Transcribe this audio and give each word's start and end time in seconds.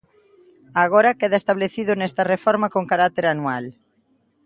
Agora 0.83 1.17
queda 1.19 1.41
establecido 1.41 1.91
nesta 1.95 2.23
reforma 2.33 2.67
con 2.75 2.83
carácter 2.91 3.25
anual. 3.33 3.65